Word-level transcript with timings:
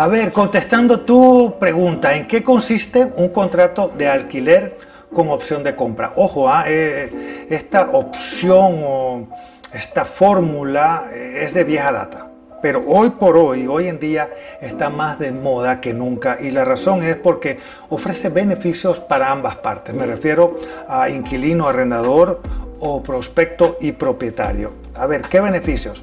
A 0.00 0.08
ver, 0.08 0.32
contestando 0.32 1.00
tu 1.00 1.56
pregunta, 1.60 2.16
¿en 2.16 2.26
qué 2.26 2.42
consiste 2.42 3.12
un 3.16 3.28
contrato 3.28 3.92
de 3.98 4.08
alquiler 4.08 4.78
con 5.12 5.28
opción 5.28 5.62
de 5.62 5.76
compra? 5.76 6.14
Ojo, 6.16 6.48
¿ah? 6.48 6.64
eh, 6.66 7.44
esta 7.50 7.90
opción 7.90 8.80
o 8.82 9.28
esta 9.74 10.06
fórmula 10.06 11.04
eh, 11.12 11.44
es 11.44 11.52
de 11.52 11.64
vieja 11.64 11.92
data. 11.92 12.30
Pero 12.62 12.82
hoy 12.86 13.10
por 13.10 13.36
hoy, 13.36 13.66
hoy 13.66 13.88
en 13.88 14.00
día, 14.00 14.30
está 14.62 14.88
más 14.88 15.18
de 15.18 15.32
moda 15.32 15.82
que 15.82 15.92
nunca 15.92 16.38
y 16.40 16.50
la 16.50 16.64
razón 16.64 17.02
es 17.02 17.16
porque 17.16 17.58
ofrece 17.90 18.30
beneficios 18.30 19.00
para 19.00 19.30
ambas 19.30 19.56
partes. 19.56 19.94
Me 19.94 20.06
refiero 20.06 20.58
a 20.88 21.10
inquilino, 21.10 21.68
arrendador 21.68 22.40
o 22.78 23.02
prospecto 23.02 23.76
y 23.82 23.92
propietario. 23.92 24.72
A 24.94 25.04
ver, 25.04 25.20
¿qué 25.28 25.42
beneficios? 25.42 26.02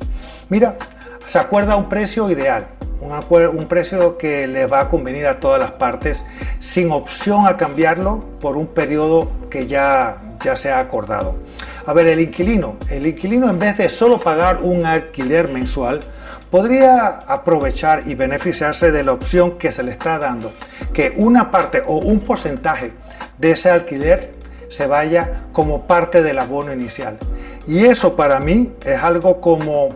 Mira, 0.50 0.76
se 1.26 1.40
acuerda 1.40 1.76
un 1.76 1.90
precio 1.90 2.30
ideal, 2.30 2.77
un, 3.02 3.66
precio 3.66 4.18
que 4.18 4.48
le 4.48 4.66
va 4.66 4.82
a 4.82 4.90
convenir 4.90 5.28
a 5.28 5.40
todas 5.40 5.60
las 5.60 5.72
partes 5.72 6.26
sin 6.60 6.92
opción 6.92 7.48
a 7.48 7.58
cambiarlo 7.58 8.24
por 8.40 8.58
un 8.58 8.68
periodo 8.68 9.32
que 9.50 9.68
ya, 9.68 10.18
ya 10.44 10.56
se 10.56 10.72
ha 10.72 10.80
acordado. 10.80 11.36
A 11.86 11.94
ver, 11.94 12.08
el 12.08 12.20
inquilino, 12.20 12.78
el 12.90 13.08
inquilino 13.08 13.50
en 13.50 13.60
vez 13.60 13.78
de 13.78 13.90
solo 13.90 14.20
pagar 14.20 14.62
un 14.62 14.86
alquiler 14.86 15.48
mensual, 15.50 16.02
podría 16.52 17.08
aprovechar 17.28 18.04
y 18.06 18.16
beneficiarse 18.16 18.92
de 18.92 19.04
la 19.04 19.14
opción 19.14 19.58
que 19.58 19.72
se 19.72 19.84
le 19.84 19.92
está 19.92 20.18
dando, 20.18 20.52
que 20.94 21.14
una 21.18 21.52
parte 21.52 21.84
o 21.86 21.98
un 21.98 22.20
porcentaje 22.22 22.94
de 23.38 23.52
ese 23.52 23.70
alquiler 23.70 24.34
se 24.70 24.88
vaya 24.88 25.44
como 25.54 25.88
parte 25.88 26.24
del 26.24 26.40
abono 26.40 26.74
inicial. 26.74 27.18
Y 27.66 27.86
eso 27.86 28.16
para 28.16 28.40
mí 28.40 28.74
es 28.86 29.02
algo 29.02 29.42
como 29.42 29.90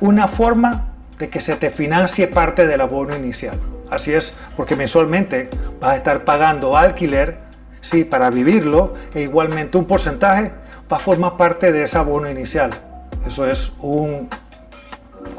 una 0.00 0.28
forma 0.28 0.87
de 1.18 1.28
que 1.28 1.40
se 1.40 1.56
te 1.56 1.70
financie 1.70 2.26
parte 2.28 2.66
del 2.66 2.80
abono 2.80 3.16
inicial. 3.16 3.58
Así 3.90 4.12
es, 4.12 4.36
porque 4.56 4.76
mensualmente 4.76 5.48
vas 5.80 5.92
a 5.92 5.96
estar 5.96 6.24
pagando 6.24 6.76
alquiler, 6.76 7.38
sí, 7.80 8.04
para 8.04 8.30
vivirlo, 8.30 8.94
e 9.14 9.22
igualmente 9.22 9.78
un 9.78 9.86
porcentaje 9.86 10.52
va 10.90 10.98
a 10.98 11.00
formar 11.00 11.36
parte 11.36 11.72
de 11.72 11.84
ese 11.84 11.98
abono 11.98 12.30
inicial. 12.30 12.70
Eso 13.26 13.46
es 13.46 13.72
un 13.80 14.28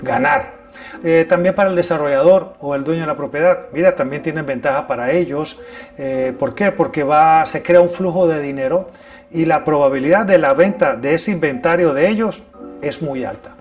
ganar. 0.01 0.59
Eh, 1.03 1.25
también 1.29 1.55
para 1.55 1.69
el 1.69 1.75
desarrollador 1.75 2.55
o 2.59 2.75
el 2.75 2.83
dueño 2.83 3.01
de 3.01 3.07
la 3.07 3.15
propiedad, 3.15 3.67
mira, 3.71 3.95
también 3.95 4.21
tienen 4.21 4.45
ventaja 4.45 4.87
para 4.87 5.11
ellos. 5.11 5.59
Eh, 5.97 6.33
¿Por 6.37 6.55
qué? 6.55 6.71
Porque 6.71 7.03
va, 7.03 7.45
se 7.45 7.63
crea 7.63 7.81
un 7.81 7.89
flujo 7.89 8.27
de 8.27 8.41
dinero 8.41 8.89
y 9.31 9.45
la 9.45 9.63
probabilidad 9.63 10.25
de 10.25 10.39
la 10.39 10.53
venta 10.53 10.95
de 10.95 11.13
ese 11.13 11.31
inventario 11.31 11.93
de 11.93 12.09
ellos 12.09 12.43
es 12.81 13.01
muy 13.01 13.23
alta. 13.23 13.55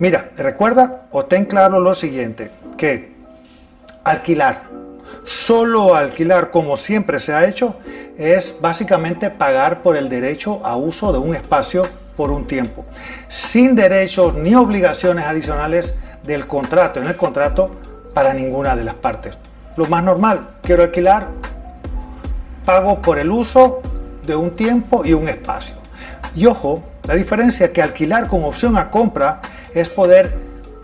Mira, 0.00 0.30
recuerda 0.34 1.02
o 1.10 1.26
ten 1.26 1.44
claro 1.44 1.78
lo 1.78 1.92
siguiente, 1.92 2.50
que 2.78 3.12
alquilar, 4.02 4.62
solo 5.26 5.94
alquilar 5.94 6.50
como 6.50 6.78
siempre 6.78 7.20
se 7.20 7.34
ha 7.34 7.46
hecho, 7.46 7.76
es 8.16 8.56
básicamente 8.62 9.28
pagar 9.28 9.82
por 9.82 9.98
el 9.98 10.08
derecho 10.08 10.64
a 10.64 10.74
uso 10.76 11.12
de 11.12 11.18
un 11.18 11.34
espacio 11.34 11.86
por 12.16 12.30
un 12.30 12.46
tiempo, 12.46 12.86
sin 13.28 13.76
derechos 13.76 14.34
ni 14.36 14.54
obligaciones 14.54 15.26
adicionales 15.26 15.92
del 16.22 16.46
contrato, 16.46 16.98
en 16.98 17.06
el 17.06 17.16
contrato 17.16 17.70
para 18.14 18.32
ninguna 18.32 18.76
de 18.76 18.84
las 18.84 18.94
partes. 18.94 19.36
Lo 19.76 19.84
más 19.84 20.02
normal, 20.02 20.48
quiero 20.62 20.82
alquilar, 20.82 21.28
pago 22.64 23.02
por 23.02 23.18
el 23.18 23.30
uso 23.30 23.82
de 24.26 24.34
un 24.34 24.52
tiempo 24.52 25.04
y 25.04 25.12
un 25.12 25.28
espacio. 25.28 25.74
Y 26.34 26.46
ojo, 26.46 26.89
la 27.04 27.14
diferencia 27.14 27.72
que 27.72 27.82
alquilar 27.82 28.28
con 28.28 28.44
opción 28.44 28.76
a 28.76 28.90
compra 28.90 29.40
es 29.74 29.88
poder 29.88 30.34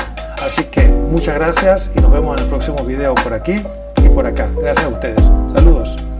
Así 0.44 0.64
que 0.64 0.88
muchas 0.88 1.36
gracias 1.36 1.90
y 1.94 2.00
nos 2.00 2.10
vemos 2.10 2.36
en 2.36 2.44
el 2.44 2.50
próximo 2.50 2.84
video 2.84 3.14
por 3.14 3.32
aquí 3.32 3.62
y 4.04 4.08
por 4.08 4.26
acá. 4.26 4.48
Gracias 4.60 4.84
a 4.84 4.88
ustedes. 4.88 5.24
Saludos. 5.54 6.11